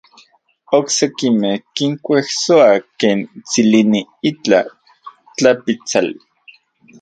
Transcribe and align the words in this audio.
Oksekimej 0.77 1.57
kinkuejsoa 1.75 2.71
ken 3.01 3.19
tsilini 3.49 4.01
itlaj 4.31 4.67
tlapitsali. 5.37 6.17